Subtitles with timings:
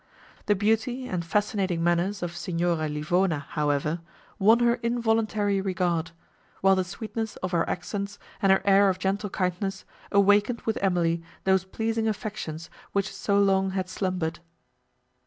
[0.47, 4.01] The beauty and fascinating manners of Signora Livona, however,
[4.39, 6.09] won her involuntary regard;
[6.61, 11.21] while the sweetness of her accents and her air of gentle kindness awakened with Emily
[11.43, 14.39] those pleasing affections, which so long had slumbered.